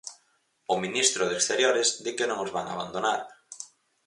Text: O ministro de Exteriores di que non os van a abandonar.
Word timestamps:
O 0.73 0.75
ministro 0.83 1.23
de 1.25 1.35
Exteriores 1.39 1.89
di 2.03 2.11
que 2.17 2.29
non 2.29 2.41
os 2.45 2.53
van 2.55 2.65
a 2.67 2.73
abandonar. 2.75 3.19